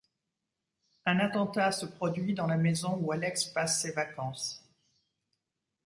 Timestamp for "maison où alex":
2.57-3.45